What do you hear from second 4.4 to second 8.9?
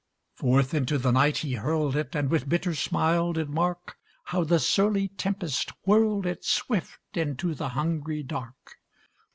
the surly tempest whirled it Swift into the hungry dark.